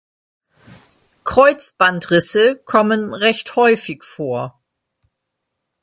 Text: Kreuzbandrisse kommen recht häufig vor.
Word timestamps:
Kreuzbandrisse 1.25 2.57
kommen 2.65 3.13
recht 3.13 3.55
häufig 3.55 4.03
vor. 4.03 4.59